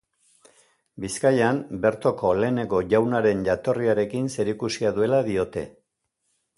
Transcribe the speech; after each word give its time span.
Bizkaian 1.03 1.59
bertoko 1.83 2.33
lehenengo 2.41 2.81
Jaunaren 2.95 3.47
jatorriarekin 3.51 4.35
zerikusia 4.37 4.97
duela 4.99 5.25
diote. 5.33 5.69